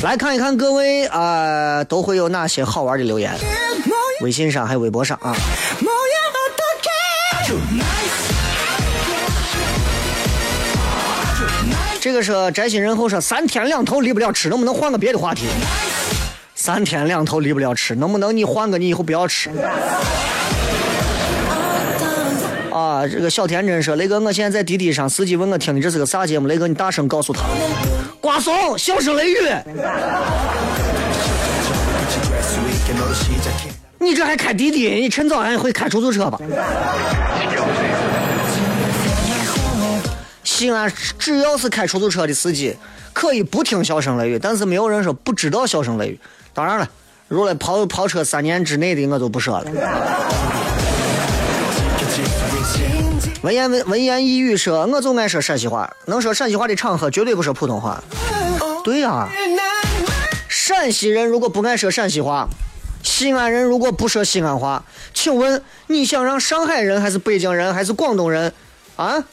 [0.04, 3.32] 来看一看各位啊，都会有哪些好玩的留言？
[4.22, 5.36] 微信上还有微博上啊。
[12.00, 15.46] 这个是宅心仁厚说三天两头离不了吃，能不能换个别的话题？
[16.56, 19.50] 三天两头离不了吃，能不能你换个你以后不要吃？
[22.78, 26.48] 啊，这个小天真说雷哥，我现在在滴滴上，司机问我听的这是个啥节目？
[26.48, 27.42] 雷哥，你大声告诉他，
[28.22, 29.36] 瓜怂，小声雷雨。
[33.98, 34.90] 你这还开滴滴？
[34.92, 36.40] 你趁早还会开出租车吧？
[40.44, 42.76] 西安只要是开出租车的司机，
[43.12, 46.20] 可以不听小声雷雨，但是没有人说不知道小声雷雨。
[46.54, 46.88] 当然了，
[47.28, 49.66] 如果跑跑车三年之内的，我就不说了。
[53.48, 58.04] 文言文文言一语说，我就爱说陕西话，能说陕西话的场合绝对不说普通话。
[58.84, 59.30] 对呀，
[60.50, 62.46] 陕西人如果不爱说陕西话，
[63.04, 64.84] 西安人如果不说西安话，
[65.14, 68.52] 请问你想让上海人还是北京人还是广东人
[68.98, 69.24] 啊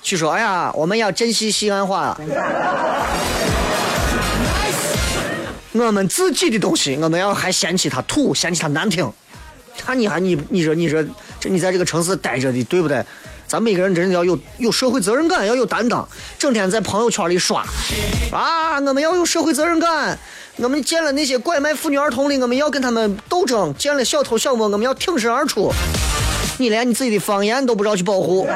[0.00, 0.32] 去说？
[0.32, 2.18] 哎呀，我们要珍惜西安话。
[5.74, 9.12] 我们自己的东西，我们要还嫌弃它土，嫌弃它难听。
[9.76, 11.04] 看你还你你说你说
[11.38, 13.04] 这你在这个城市待着的对不对？
[13.48, 16.06] 咱每个人真的要有有社会责任感，要有担当。
[16.38, 17.64] 整天在朋友圈里刷
[18.30, 20.18] 啊，我们要有社会责任感。
[20.56, 25.72] 我们见了那些拐卖妇女儿童的，我们要跟他们斗争；见了小偷小摸，我们要挺身而出。
[26.58, 28.46] 你连你自己的方言都不知道去保护。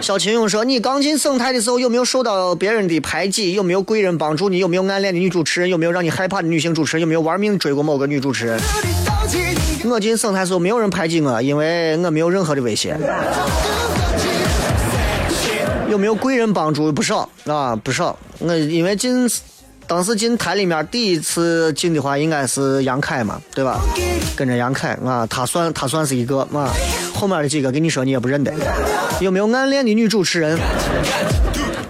[0.00, 3.52] 小秦勇说：“你刚进省台的时候有没有受到别人的排挤？
[3.52, 4.58] 有没有贵人帮助你？
[4.58, 5.68] 有没有暗恋的女主持人？
[5.68, 7.00] 有没有让你害怕的女性主持人？
[7.00, 8.58] 有没有玩命追过某个女主持人？”
[9.84, 12.96] 我进省台时候没有人排挤我，因为我没有任何的威胁。
[15.88, 16.92] 有没有贵人帮助？
[16.92, 18.18] 不少啊，不少。
[18.38, 19.30] 我因为进
[19.86, 23.80] 当时进台里面第一次进的话，应该是杨凯嘛，对吧？
[24.36, 26.70] 跟着杨凯啊，他算他算是一个啊。
[27.14, 28.52] 后面的几个跟你说你也不认得。
[29.20, 30.58] 有没有暗恋的女主持人？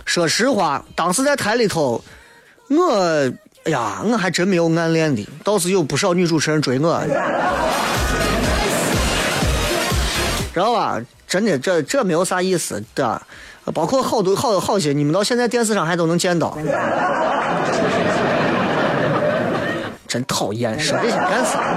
[0.04, 2.04] 说实话，当时在台里头，
[2.68, 3.32] 我
[3.66, 7.02] 哎呀，我还真没有暗恋的，倒是有不少女主持人追我。
[10.54, 11.00] 知道吧？
[11.26, 13.20] 真的，这这没有啥意思，对吧？
[13.74, 16.56] 包括好多好好些，你们到现在电视上还都能见到。
[20.06, 21.74] 真讨厌，说这些干啥？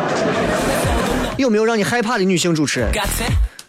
[1.37, 2.91] 有没有让你害怕的女性主持人？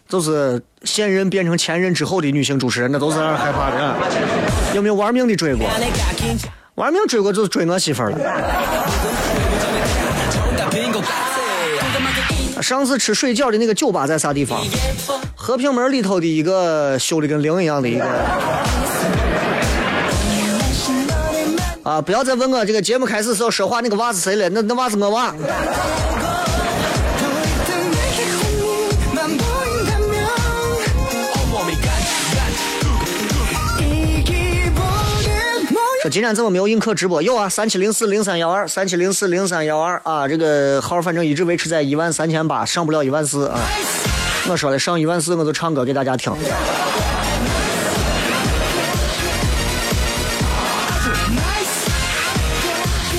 [0.07, 3.95] 就是现任变成前任之后的女性主持人，那都是让人害怕的。
[4.75, 5.65] 有没有玩命的追过？
[6.81, 8.17] 玩命追过就是追我媳妇了。
[12.59, 14.59] 上次吃水饺的那个酒吧在啥地方？
[15.35, 18.05] 和平门里头的一个修的跟零一样的一个。
[21.83, 22.01] 啊！
[22.01, 24.49] 不要再问我这个节目开始时候说话那个娃是谁了？
[24.49, 25.35] 那那娃是我娃。
[36.01, 37.21] 说今天怎么没有映客直播？
[37.21, 43.59] 有啊，三七零四零三幺二，三七零四零三幺二啊，这个号反正一直维持在一万三千八，上不了一万四啊。
[44.49, 46.33] 我说的上一万四，我就唱歌给大家听。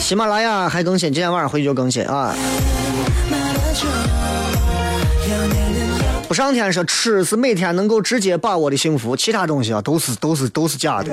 [0.00, 2.34] 喜马拉雅还更新，今天晚上回去就更新啊。
[6.26, 11.12] 不上天说吃是每天能够直接把握的幸福，其他东西啊都是都是都是假的。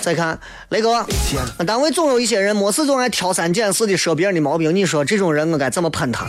[0.00, 0.38] 再看
[0.70, 1.06] 雷哥，
[1.66, 6.26] 单位总有一些人没事总爱挑三拣四的说别人的毛病，你说这种人我该怎么喷他？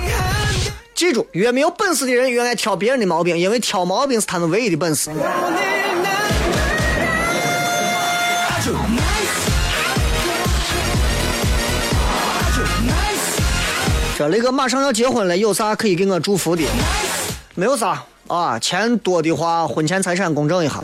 [0.94, 5.10] 记住，越没有本事的人越爱挑别人的毛病，因为挑毛病是他们唯一的本事。
[14.24, 16.64] 这雷哥马上要结婚了，有啥可以给我祝福的？
[17.56, 20.82] 没有啥啊，钱多的话，婚前财产公证一下。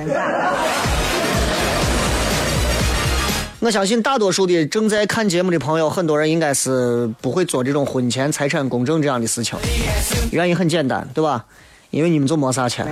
[3.62, 9.58] 我相信大多数的正在看节目的朋友，很多人应该是不会做这种婚前财产公证这样的事情。
[10.32, 11.46] 原因很简单，对吧？
[11.92, 12.86] 因为你们就没啥钱，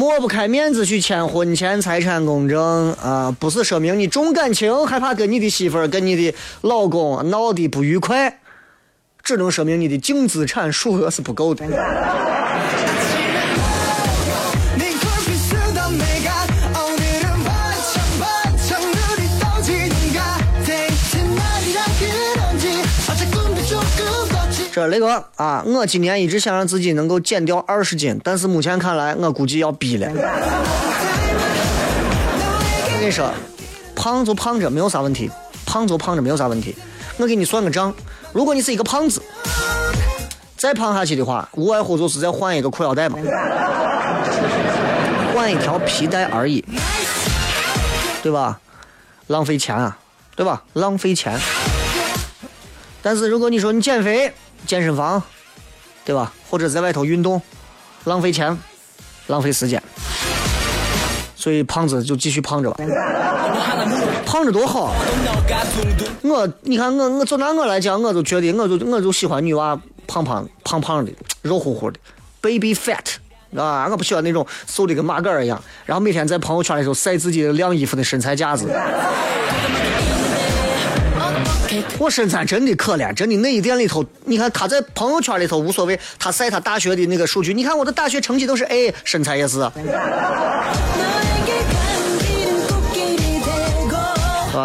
[0.00, 3.36] 抹不开面子去签婚前财产公证啊！
[3.38, 8.40] 不是说明你重感情，害怕跟你的媳妇儿、跟你的老公闹得不愉快，
[9.22, 11.66] 只能说明你的净资产数额是不够的。
[24.80, 30.08] 这雷哥啊，我今年一直想让自己能够减掉二十斤，但是目前看来，我估计要逼了。
[32.88, 33.30] 我跟你说，
[33.94, 35.30] 胖就胖着没有啥问题，
[35.66, 36.74] 胖就胖着没有啥问题。
[37.18, 37.92] 我给你算个账，
[38.32, 39.22] 如果你是一个胖子，
[40.56, 43.18] 再胖下去的话，无外乎就是再换一个裤腰带嘛，
[45.34, 46.64] 换一条皮带而已，
[48.22, 48.58] 对吧？
[49.26, 49.98] 浪费钱啊，
[50.34, 50.62] 对吧？
[50.72, 51.38] 浪费钱。
[53.02, 54.32] 但是如果你说你减肥，
[54.66, 55.22] 健身房，
[56.04, 56.32] 对吧？
[56.48, 57.40] 或者在外头运动，
[58.04, 58.56] 浪费钱，
[59.26, 59.82] 浪费时间，
[61.36, 62.84] 所以胖子就继续胖着吧。
[64.26, 64.94] 胖着多好！
[66.22, 71.10] 我，你看我，我就拿我来讲，我就觉得，我就我就喜欢女娃胖胖胖胖的，
[71.42, 71.98] 肉乎乎的
[72.40, 73.16] ，baby fat
[73.56, 73.88] 啊！
[73.90, 78.66] 我不喜欢那种瘦的跟马杆一样，然后每天在朋友圈里头晒自己晾衣服的身材架子。
[81.98, 89.60] 我身材真的可怜，真的内衣店里头，你看他在朋友圈里头无所谓，他晒他大学的那个数据，你看我的大学成绩都是 A，身材也是。
[89.60, 89.72] 啊，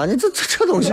[0.08, 0.92] 你这这这东西。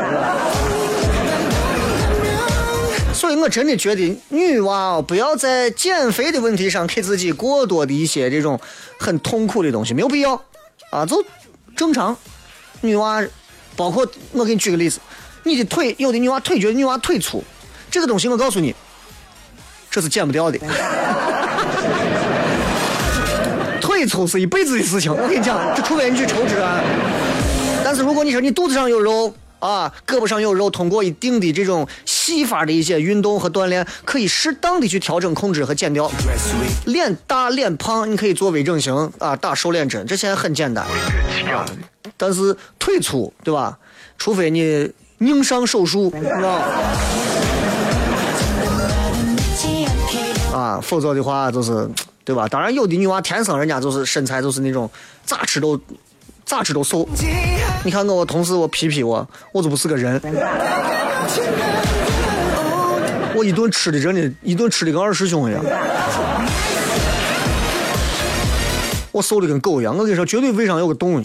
[3.15, 8.59] 所以我真的觉得女娃哦不要在减肥的问题上给自己过多的一些这种
[8.99, 10.35] 很痛苦的东西，没有必要。
[10.91, 11.25] 啊，就
[11.77, 12.17] 正常。
[12.81, 13.25] 女娃，
[13.77, 15.01] 包括我给你举个例子。
[15.45, 17.43] 你的腿，有的女娃腿觉得女娃腿粗，
[17.91, 18.75] 这个东西我告诉你，
[19.91, 20.59] 这是减不掉的。
[23.81, 26.81] 腿粗是一辈子的事情，我跟你讲，这除非你去抽脂啊。
[27.85, 36.11] 但是如果你说你肚子上有肉啊，胳膊上有肉，通过一定的这种细法的一些运动和锻炼，可以适当的去调整、控制和减掉。
[36.85, 40.87] 脸大脸胖，你可以做微整形啊，打瘦脸针，这现在很简单。
[42.17, 43.77] 但是腿粗，对吧？
[44.17, 44.91] 除非你。
[45.23, 46.49] 宁上手术，知道
[50.53, 51.89] 啊，否则的话就是，
[52.25, 52.49] 对吧？
[52.49, 54.91] 当然有的女娃天生人家就是身材就是那种
[55.25, 55.81] 咋吃都
[56.45, 57.09] 咋吃都瘦。
[57.85, 60.21] 你看我同事我皮皮我，我就不是个人。
[63.35, 65.65] 我一顿吃的真的，一顿吃的跟二师兄一样。
[69.13, 71.23] 我瘦的跟狗一样，我跟你说，绝对胃上有个洞。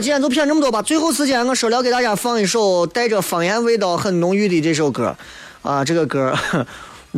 [0.00, 0.82] 今天就骗这么多吧。
[0.82, 5.16] 最后时间，我说了给大家放一首带着方言味道很浓郁的这首歌，
[5.62, 6.34] 啊，这个歌《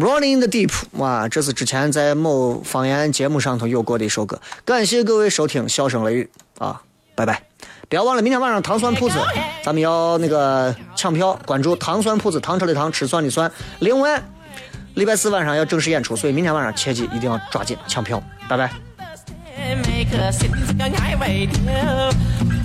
[0.00, 4.40] Running in the Deep》哇，这是之前在某方言节目上头有过的一首歌。
[4.64, 6.30] 感谢各位收听《笑声雷雨》
[6.64, 6.80] 啊，
[7.14, 7.42] 拜拜！
[7.88, 9.16] 不要忘了明天晚上糖酸铺子，
[9.64, 13.50] 咱们要那个抢票，关注糖酸铺子，糖车的糖，吃蒜的蒜。
[13.80, 14.22] 另外，
[14.94, 18.87] 礼拜四晚上要正式演出，所以明天晚上切记一定要抓紧抢票，拜拜。
[19.74, 21.46] make a city sky highway.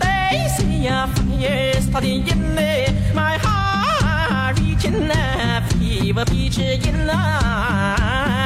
[0.01, 8.42] They see a fire starting in me, my heart reaching a fever pitch in love.